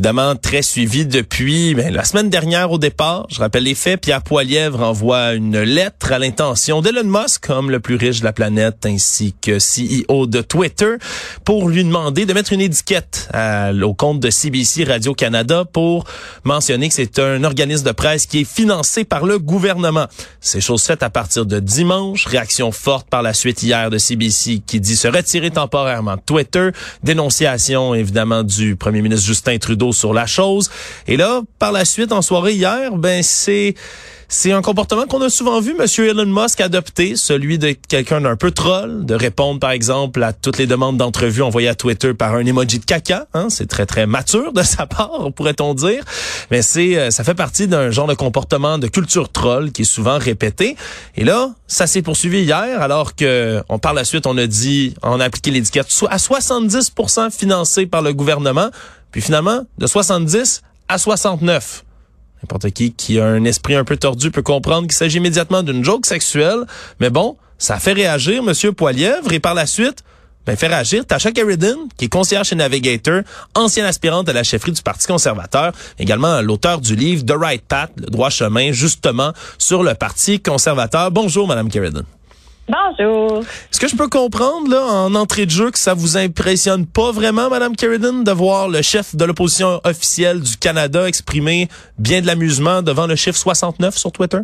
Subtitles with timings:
[0.00, 3.26] Évidemment très suivi depuis ben, la semaine dernière au départ.
[3.28, 4.00] Je rappelle les faits.
[4.00, 8.32] Pierre Poilièvre envoie une lettre à l'intention d'Elon Musk, comme le plus riche de la
[8.32, 10.94] planète, ainsi que CEO de Twitter,
[11.44, 13.28] pour lui demander de mettre une étiquette
[13.82, 16.06] au compte de CBC Radio-Canada pour
[16.44, 20.06] mentionner que c'est un organisme de presse qui est financé par le gouvernement.
[20.40, 22.24] C'est chose faite à partir de dimanche.
[22.24, 26.70] Réaction forte par la suite hier de CBC qui dit se retirer temporairement de Twitter.
[27.02, 30.70] Dénonciation évidemment du premier ministre Justin Trudeau sur la chose.
[31.06, 33.74] Et là, par la suite, en soirée hier, ben c'est
[34.32, 38.36] c'est un comportement qu'on a souvent vu Monsieur Elon Musk adopter, celui de quelqu'un d'un
[38.36, 42.36] peu troll, de répondre par exemple à toutes les demandes d'entrevue envoyées à Twitter par
[42.36, 43.26] un emoji de caca.
[43.34, 43.48] Hein?
[43.50, 46.04] C'est très très mature de sa part, pourrait-on dire.
[46.52, 49.84] Mais c'est euh, ça fait partie d'un genre de comportement de culture troll qui est
[49.84, 50.76] souvent répété.
[51.16, 54.94] Et là, ça s'est poursuivi hier, alors que on par la suite on a dit
[55.02, 58.70] on a appliqué l'étiquette à 70% financé par le gouvernement.
[59.12, 61.84] Puis finalement, de 70 à 69.
[62.42, 65.84] N'importe qui qui a un esprit un peu tordu peut comprendre qu'il s'agit immédiatement d'une
[65.84, 66.64] joke sexuelle.
[67.00, 70.02] Mais bon, ça fait réagir Monsieur Poilièvre et par la suite,
[70.46, 73.22] ben, fait réagir Tasha Carradine, qui est conseillère chez Navigator,
[73.54, 77.90] ancienne aspirante à la chefferie du Parti conservateur, également l'auteur du livre The Right Path,
[77.96, 81.10] le droit chemin, justement, sur le Parti conservateur.
[81.10, 82.06] Bonjour, Madame Carradine.
[82.70, 83.40] Bonjour.
[83.40, 87.10] Est-ce que je peux comprendre, là, en entrée de jeu, que ça vous impressionne pas
[87.10, 91.66] vraiment, Madame Carradine, de voir le chef de l'opposition officielle du Canada exprimer
[91.98, 94.38] bien de l'amusement devant le chiffre 69 sur Twitter?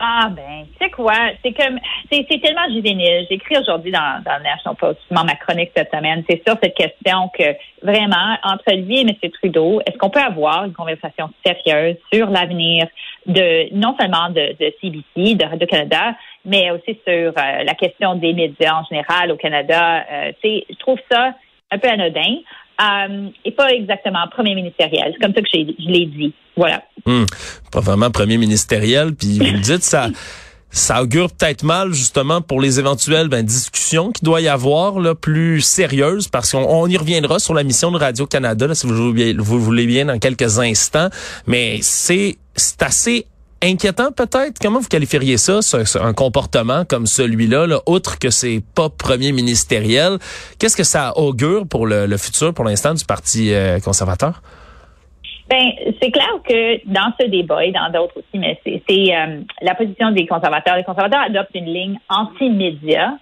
[0.00, 1.14] Ah ben, c'est quoi?
[1.42, 1.78] C'est comme
[2.12, 3.26] c'est, tellement juvénile.
[3.28, 7.30] J'écris aujourd'hui dans, dans le National Post, ma chronique cette semaine, c'est sur cette question
[7.36, 9.30] que vraiment, entre lui et M.
[9.32, 12.86] Trudeau, est-ce qu'on peut avoir une conversation sérieuse sur l'avenir
[13.26, 16.14] de non seulement de, de CBC, de Radio-Canada,
[16.48, 20.04] mais aussi sur euh, la question des médias en général au Canada.
[20.10, 21.34] Euh, je trouve ça
[21.70, 22.38] un peu anodin
[22.80, 25.12] euh, et pas exactement premier ministériel.
[25.12, 26.32] C'est comme ça que je l'ai dit.
[26.56, 26.82] Voilà.
[27.04, 27.24] Hmm.
[27.70, 29.14] Pas vraiment premier ministériel.
[29.14, 30.08] Puis vous me dites ça.
[30.70, 35.14] ça augure peut-être mal justement pour les éventuelles ben, discussions qu'il doit y avoir là,
[35.14, 39.86] plus sérieuses parce qu'on y reviendra sur la mission de Radio-Canada si vous, vous voulez
[39.86, 41.08] bien dans quelques instants.
[41.46, 42.36] Mais c'est
[42.80, 43.26] assez
[43.62, 44.58] inquiétant peut-être?
[44.60, 45.60] Comment vous qualifieriez ça,
[46.00, 50.18] un comportement comme celui-là, là, outre que c'est pas premier ministériel?
[50.58, 54.42] Qu'est-ce que ça augure pour le, futur, pour l'instant, du Parti euh, conservateur?
[55.48, 55.64] Ben,
[56.00, 60.10] c'est clair que dans ce débat et dans d'autres aussi, mais c'est euh, la position
[60.10, 60.76] des conservateurs.
[60.76, 63.14] Les conservateurs adoptent une ligne anti-média,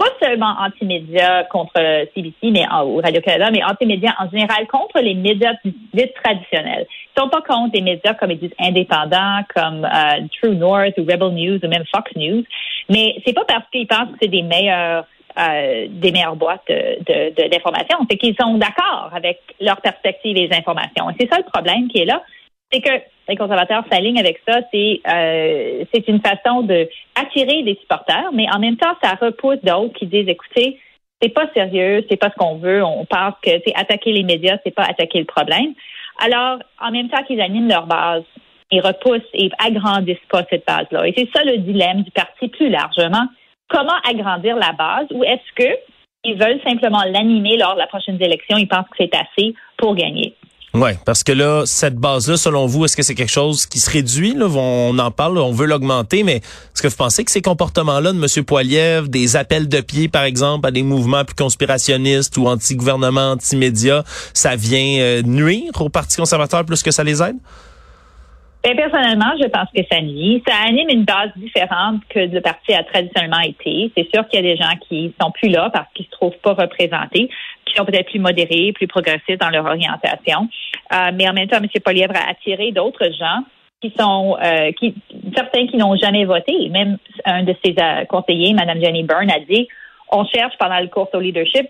[0.00, 1.78] pas seulement anti-média contre
[2.14, 5.52] CBC mais ou Radio-Canada, mais anti-média en général contre les médias
[6.24, 6.86] traditionnels.
[6.88, 11.02] Ils sont pas contre des médias comme ils disent indépendants, comme euh, True North ou
[11.02, 12.42] Rebel News ou même Fox News,
[12.88, 15.04] mais c'est pas parce qu'ils pensent que c'est des meilleurs
[15.38, 17.98] euh, des meilleures boîtes de, d'informations.
[18.10, 21.10] C'est qu'ils sont d'accord avec leur perspective et les informations.
[21.10, 22.22] Et c'est ça le problème qui est là.
[22.72, 22.90] C'est que
[23.28, 24.60] les conservateurs s'alignent avec ça.
[24.72, 29.58] C'est, euh, c'est une façon de attirer des supporters, mais en même temps, ça repousse
[29.62, 30.78] d'autres qui disent, écoutez,
[31.20, 32.82] c'est pas sérieux, c'est pas ce qu'on veut.
[32.82, 35.74] On pense que c'est attaquer les médias, c'est pas attaquer le problème.
[36.24, 38.24] Alors, en même temps qu'ils animent leur base,
[38.70, 41.06] ils repoussent et agrandissent pas cette base-là.
[41.08, 43.26] Et c'est ça le dilemme du parti plus largement
[43.70, 45.78] comment agrandir la base ou est-ce que
[46.24, 48.58] ils veulent simplement l'animer lors de la prochaine élection?
[48.58, 50.34] Ils pensent que c'est assez pour gagner?
[50.72, 53.90] Oui, parce que là, cette base-là, selon vous, est-ce que c'est quelque chose qui se
[53.90, 54.34] réduit?
[54.34, 54.46] Là?
[54.46, 58.18] On en parle, on veut l'augmenter, mais est-ce que vous pensez que ces comportements-là de
[58.18, 58.44] M.
[58.44, 64.04] Poiliev, des appels de pied, par exemple, à des mouvements plus conspirationnistes ou anti-gouvernement, anti-médias,
[64.32, 67.36] ça vient euh, nuire au Parti conservateur plus que ça les aide?
[68.62, 70.42] Ben, personnellement, je pense que ça nuit.
[70.46, 73.90] Ça anime une base différente que le parti a traditionnellement été.
[73.96, 76.36] C'est sûr qu'il y a des gens qui sont plus là parce qu'ils se trouvent
[76.42, 77.30] pas représentés,
[77.70, 80.48] qui sont peut-être plus modérés, plus progressistes dans leur orientation.
[80.92, 81.68] Euh, mais en même temps, M.
[81.84, 83.44] Polièvre a attiré d'autres gens
[83.80, 84.94] qui sont euh, qui
[85.34, 86.68] certains qui n'ont jamais voté.
[86.68, 89.68] Même un de ses euh, conseillers, Mme Jenny Byrne, a dit
[90.12, 91.68] on cherche pendant le cours au leadership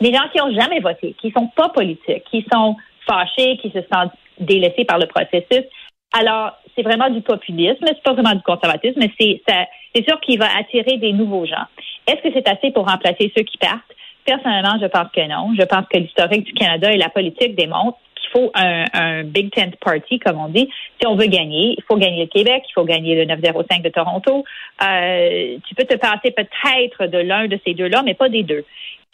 [0.00, 2.76] des gens qui n'ont jamais voté, qui sont pas politiques, qui sont
[3.06, 5.64] fâchés, qui se sentent délaissés par le processus.
[6.12, 10.48] Alors, c'est vraiment du populisme, c'est pas vraiment du conservatisme, mais c'est sûr qu'il va
[10.58, 11.66] attirer des nouveaux gens.
[12.06, 13.92] Est-ce que c'est assez pour remplacer ceux qui partent?
[14.24, 15.54] Personnellement, je pense que non.
[15.58, 19.76] Je pense que l'historique du Canada et la politique démontrent qu'il faut un, Big Tent
[19.80, 20.68] Party, comme on dit.
[21.00, 23.88] Si on veut gagner, il faut gagner le Québec, il faut gagner le 905 de
[23.88, 24.44] Toronto.
[24.82, 28.64] Euh, tu peux te passer peut-être de l'un de ces deux-là, mais pas des deux.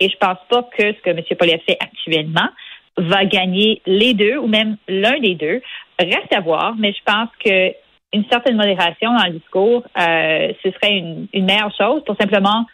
[0.00, 1.22] Et je pense pas que ce que M.
[1.38, 2.48] Poliev fait actuellement,
[2.98, 5.60] va gagner les deux ou même l'un des deux.
[5.98, 7.72] Reste à voir, mais je pense que
[8.12, 12.64] une certaine modération dans le discours, euh, ce serait une, une, meilleure chose pour simplement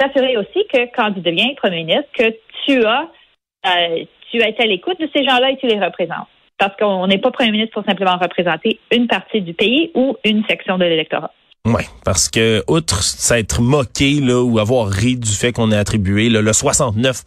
[0.00, 2.34] s'assurer aussi que quand tu deviens premier ministre, que
[2.66, 3.08] tu as
[3.66, 6.28] euh, tu as été à l'écoute de ces gens-là et tu les représentes.
[6.58, 10.44] Parce qu'on n'est pas premier ministre pour simplement représenter une partie du pays ou une
[10.46, 11.32] section de l'électorat.
[11.66, 16.30] Oui, parce que outre s'être moqué là ou avoir ri du fait qu'on ait attribué
[16.30, 17.24] le 69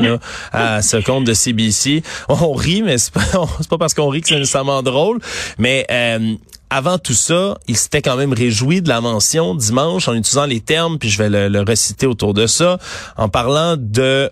[0.00, 0.18] là,
[0.52, 3.20] à ce compte de CBC, on rit mais c'est pas
[3.70, 5.18] pas parce qu'on rit que c'est nécessairement drôle,
[5.58, 6.34] mais euh,
[6.72, 10.60] avant tout ça, il s'était quand même réjoui de la mention dimanche en utilisant les
[10.60, 12.78] termes, puis je vais le, reciter autour de ça,
[13.18, 14.30] en parlant de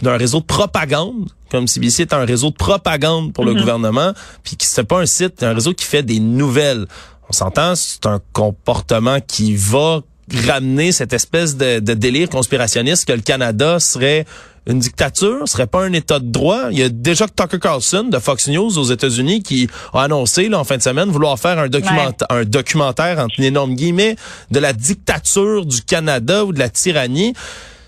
[0.00, 3.60] d'un réseau de propagande, comme CBC est un réseau de propagande pour le mm-hmm.
[3.60, 6.86] gouvernement, puis qui c'est pas un site, un réseau qui fait des nouvelles.
[7.28, 10.00] On s'entend, c'est un comportement qui va
[10.46, 14.24] ramener cette espèce de, de, délire conspirationniste que le Canada serait
[14.66, 16.68] une dictature, serait pas un état de droit.
[16.70, 20.58] Il y a déjà Tucker Carlson de Fox News aux États-Unis qui a annoncé là,
[20.58, 24.16] en fin de semaine vouloir faire un, documentaire, un documentaire entre énormes guillemets
[24.50, 27.34] de la dictature du Canada ou de la tyrannie.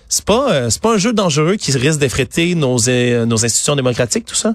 [0.07, 3.75] C'est pas euh, c'est pas un jeu dangereux qui risque d'effrayer nos euh, nos institutions
[3.75, 4.53] démocratiques tout ça?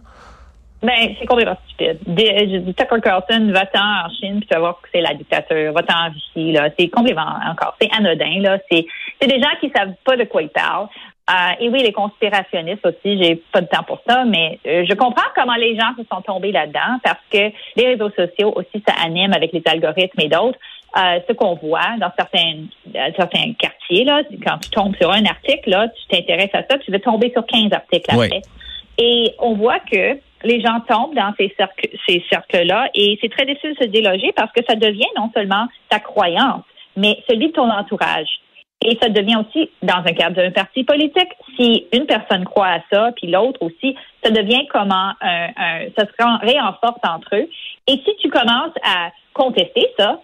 [0.82, 1.98] Ben, c'est complètement stupide.
[2.76, 6.10] Tucker Carlson, va-t'en en Chine, puis tu vas voir que c'est la dictature, va-t'en en
[6.10, 6.70] Russie, là.
[6.76, 8.58] C'est complètement, encore, c'est anodin, là.
[8.68, 8.84] C'est,
[9.20, 10.88] c'est des gens qui savent pas de quoi ils parlent.
[11.30, 14.94] Euh, et oui, les conspirationnistes aussi, j'ai pas de temps pour ça, mais euh, je
[14.94, 18.94] comprends comment les gens se sont tombés là-dedans parce que les réseaux sociaux aussi, ça
[19.04, 20.58] anime avec les algorithmes et d'autres.
[20.98, 22.64] Euh, ce qu'on voit dans certains
[23.16, 26.90] certains quartiers, là, quand tu tombes sur un article, là, tu t'intéresses à ça, tu
[26.90, 28.42] vas tomber sur 15 articles après.
[28.98, 33.46] Et on voit que les gens tombent dans ces cercles, ces cercles-là et c'est très
[33.46, 36.64] difficile de se déloger parce que ça devient non seulement ta croyance,
[36.96, 38.41] mais celui de ton entourage.
[38.84, 42.80] Et ça devient aussi, dans un cadre d'un parti politique, si une personne croit à
[42.90, 47.48] ça, puis l'autre aussi, ça devient comment un, un, ça se réenforce entre eux.
[47.86, 50.20] Et si tu commences à contester ça,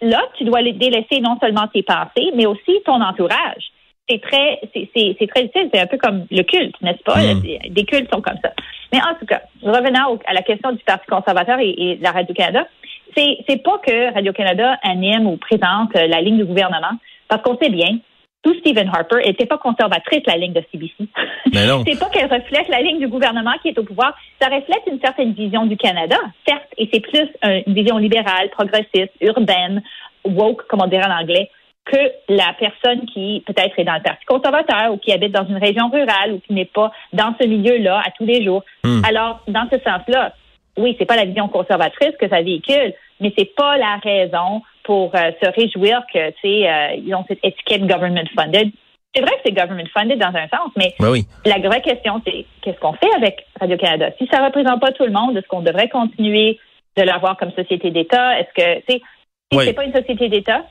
[0.00, 3.72] là, tu dois délaisser non seulement tes pensées, mais aussi ton entourage.
[4.08, 5.70] C'est très, c'est très utile.
[5.72, 7.18] C'est un peu comme le culte, n'est-ce pas?
[7.18, 7.40] Hmm.
[7.70, 8.52] Des cultes sont comme ça.
[8.92, 12.10] Mais en tout cas, revenant à la question du Parti conservateur et, et de la
[12.10, 12.66] Radio-Canada,
[13.16, 16.98] c'est, c'est pas que Radio-Canada anime ou présente la ligne du gouvernement.
[17.32, 17.96] Parce qu'on sait bien,
[18.42, 21.08] tout Stephen Harper n'était pas conservatrice, la ligne de CBC.
[21.50, 21.82] Mais non.
[21.88, 24.14] c'est pas qu'elle reflète la ligne du gouvernement qui est au pouvoir.
[24.38, 29.14] Ça reflète une certaine vision du Canada, certes, et c'est plus une vision libérale, progressiste,
[29.22, 29.82] urbaine,
[30.26, 31.48] woke, comme on dirait en anglais,
[31.86, 31.96] que
[32.28, 35.88] la personne qui peut-être est dans le Parti conservateur ou qui habite dans une région
[35.88, 38.62] rurale ou qui n'est pas dans ce milieu-là à tous les jours.
[38.84, 39.00] Hmm.
[39.08, 40.34] Alors, dans ce sens-là,
[40.76, 45.14] oui, c'est pas la vision conservatrice que ça véhicule, mais c'est pas la raison pour
[45.14, 48.70] euh, se réjouir que, tu sais, euh, ils ont cette étiquette government funded.
[49.14, 51.14] C'est vrai que c'est government funded dans un sens, mais ben
[51.44, 54.10] la vraie question, c'est qu'est-ce qu'on fait avec Radio-Canada?
[54.18, 56.58] Si ça représente pas tout le monde, est-ce qu'on devrait continuer
[56.96, 58.40] de l'avoir comme société d'État?
[58.40, 59.02] Est-ce que, tu sais,
[59.52, 60.64] si c'est pas une société d'État,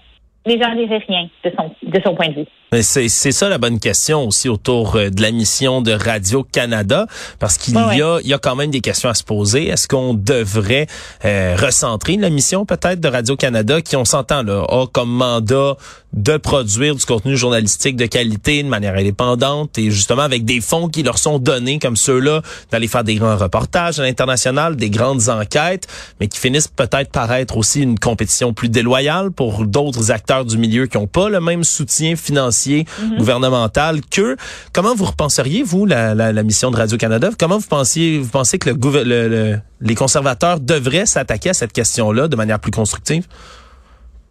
[0.45, 2.47] les gens diraient rien de son, de son point de vue.
[2.79, 7.05] C'est, c'est ça la bonne question aussi autour euh, de la mission de Radio-Canada,
[7.37, 9.67] parce qu'il y, a, il y a quand même des questions à se poser.
[9.67, 10.87] Est-ce qu'on devrait
[11.25, 15.75] euh, recentrer la mission peut-être de Radio-Canada, qui on s'entend là, a comme mandat
[16.13, 20.89] de produire du contenu journalistique de qualité de manière indépendante et justement avec des fonds
[20.89, 25.29] qui leur sont donnés comme ceux-là d'aller faire des grands reportages à l'international, des grandes
[25.29, 25.87] enquêtes,
[26.19, 30.57] mais qui finissent peut-être par être aussi une compétition plus déloyale pour d'autres acteurs du
[30.57, 33.17] milieu qui n'ont pas le même soutien financier Mhm.
[33.17, 34.35] gouvernemental que
[34.73, 38.57] comment vous repenseriez vous la, la, mission de Radio Canada Comment vous pensiez vous pensez
[38.57, 43.27] que le, les conservateurs devraient s'attaquer à cette question-là de manière plus constructive?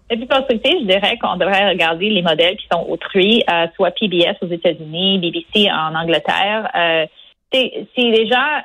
[0.09, 4.37] Plus constructive, je dirais qu'on devrait regarder les modèles qui sont autrui, euh, soit PBS
[4.43, 6.69] aux États-Unis, BBC en Angleterre.
[6.75, 7.07] Euh,
[7.53, 8.63] si les gens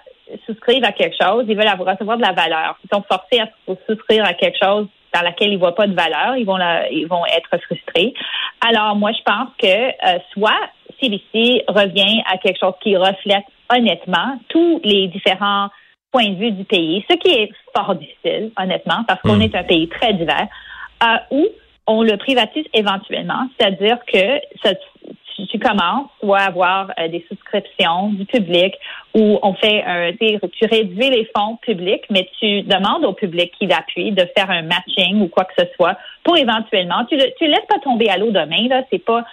[0.47, 2.77] souscrivent à quelque chose, ils veulent recevoir de la valeur.
[2.83, 3.47] Ils sont forcés à
[3.87, 6.57] souscrire à quelque chose dans laquelle ils voient pas de valeur, ils vont
[6.91, 8.13] ils vont être frustrés.
[8.67, 10.59] Alors moi je pense que euh, soit
[10.99, 15.69] CBC revient à quelque chose qui reflète honnêtement tous les différents
[16.11, 19.43] points de vue du pays, ce qui est fort difficile honnêtement parce qu'on hmm.
[19.43, 20.47] est un pays très divers,
[21.03, 21.47] euh, ou
[21.87, 24.71] on le privatise éventuellement, c'est-à-dire que ça,
[25.35, 28.73] tu, commences soit à avoir euh, des souscriptions du public
[29.13, 33.67] où on fait un, tu réduis les fonds publics, mais tu demandes au public qui
[33.67, 37.47] l'appuie de faire un matching ou quoi que ce soit pour éventuellement, tu le, tu
[37.47, 39.23] laisses pas tomber à l'eau demain, là, c'est pas,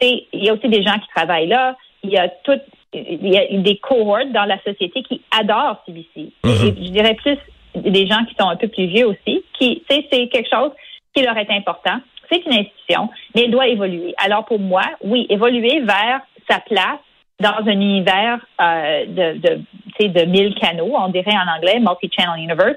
[0.00, 2.58] il y a aussi des gens qui travaillent là, il y a tout,
[2.92, 6.32] il y a des cohortes dans la société qui adorent CBC.
[6.44, 6.84] Mm-hmm.
[6.84, 7.38] je dirais plus
[7.74, 10.70] des gens qui sont un peu plus vieux aussi, qui, tu sais, c'est quelque chose
[11.14, 12.00] qui leur est important
[12.30, 14.14] c'est une institution, mais elle doit évoluer.
[14.18, 17.00] Alors pour moi, oui, évoluer vers sa place
[17.40, 19.60] dans un univers euh, de, de
[20.00, 22.76] de mille canaux, on dirait en anglais, multi-channel universe,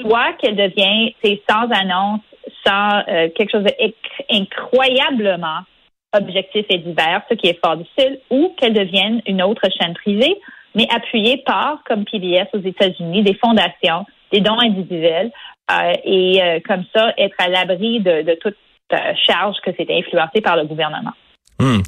[0.00, 1.14] soit qu'elle devient
[1.48, 2.22] sans annonce,
[2.66, 5.60] sans euh, quelque chose d'incroyablement
[6.12, 10.36] objectif et divers, ce qui est fort difficile, ou qu'elle devienne une autre chaîne privée,
[10.74, 15.30] mais appuyée par, comme PBS aux États-Unis, des fondations, des dons individuels,
[15.70, 18.56] euh, et euh, comme ça, être à l'abri de, de toute
[19.26, 21.12] charge que c'était influencé par le gouvernement.
[21.58, 21.80] Hmm.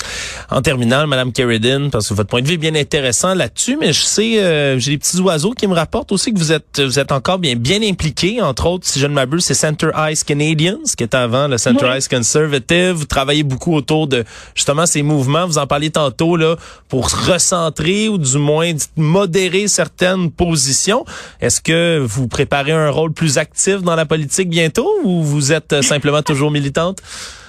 [0.52, 3.94] En terminant, Madame Carradine, parce que votre point de vue est bien intéressant là-dessus, mais
[3.94, 6.98] je sais, euh, j'ai des petits oiseaux qui me rapportent aussi que vous êtes, vous
[6.98, 8.42] êtes encore bien, bien impliqué.
[8.42, 11.96] Entre autres, si je ne m'abuse, c'est Center Ice Canadians, qui est avant le Center
[11.96, 12.90] Ice Conservative.
[12.90, 15.46] Vous travaillez beaucoup autour de justement ces mouvements.
[15.46, 16.56] Vous en parliez tantôt là
[16.88, 21.06] pour recentrer ou du moins modérer certaines positions.
[21.40, 25.80] Est-ce que vous préparez un rôle plus actif dans la politique bientôt ou vous êtes
[25.80, 26.98] simplement toujours militante?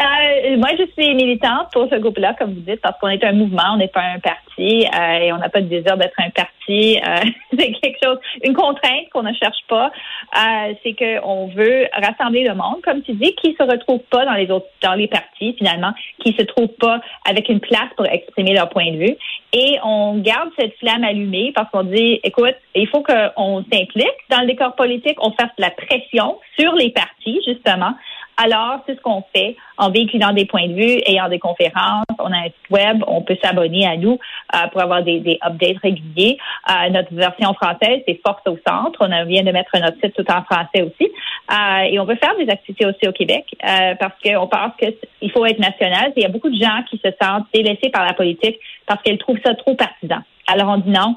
[0.00, 3.32] Euh, moi, je suis militante pour ce groupe-là, comme vous dites, parce qu'on est un
[3.32, 6.30] mouvement, on n'est pas un parti euh, et on n'a pas de désir d'être un
[6.30, 6.98] parti.
[6.98, 7.20] Euh,
[7.58, 9.92] c'est quelque chose, une contrainte qu'on ne cherche pas.
[10.36, 14.34] Euh, c'est qu'on veut rassembler le monde, comme tu dis, qui se retrouve pas dans
[14.34, 18.52] les autres, dans les partis finalement, qui se trouve pas avec une place pour exprimer
[18.54, 19.16] leur point de vue.
[19.52, 24.40] Et on garde cette flamme allumée parce qu'on dit, écoute, il faut qu'on s'implique dans
[24.40, 27.94] le décor politique, on fasse de la pression sur les partis justement
[28.36, 32.04] alors, c'est ce qu'on fait en véhiculant des points de vue, ayant des conférences.
[32.18, 34.18] On a un site web, on peut s'abonner à nous
[34.54, 36.38] euh, pour avoir des, des updates réguliers.
[36.68, 38.98] Euh, notre version française, c'est Force au centre.
[39.00, 41.10] On vient de mettre notre site tout en français aussi.
[41.50, 45.44] Euh, et on veut faire des activités aussi au Québec parce qu'on pense qu'il faut
[45.46, 46.12] être national.
[46.16, 49.18] Il y a beaucoup de gens qui se sentent délaissés par la politique parce qu'ils
[49.18, 50.22] trouvent ça trop partisan.
[50.46, 51.16] Alors, on dit non,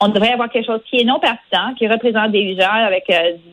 [0.00, 3.04] on devrait avoir quelque chose qui est non partisan, qui représente des gens avec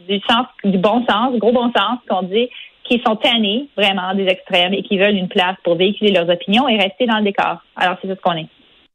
[0.07, 2.49] du sens, du bon sens, gros bon sens, qu'on dit
[2.89, 6.67] qui sont tannés vraiment des extrêmes et qui veulent une place pour véhiculer leurs opinions
[6.67, 7.63] et rester dans le décor.
[7.75, 8.47] Alors, c'est ce qu'on est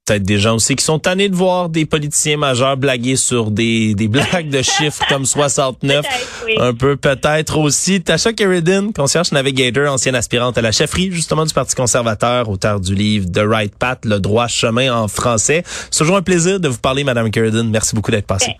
[0.07, 3.95] peut-être des gens aussi qui sont tannés de voir des politiciens majeurs blaguer sur des,
[3.95, 6.05] des blagues de chiffres comme 69.
[6.59, 8.03] Un peu peut-être aussi.
[8.03, 12.95] Tasha Carradine, concierge navigator, ancienne aspirante à la chefferie justement du Parti conservateur, auteur du
[12.95, 15.63] livre The Right Path, le droit chemin en français.
[15.65, 17.71] C'est toujours un plaisir de vous parler, Madame Carradine.
[17.71, 18.57] Merci beaucoup d'être passée.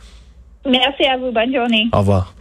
[0.67, 1.31] Merci à vous.
[1.31, 1.89] Bonne journée.
[1.93, 2.35] Au revoir.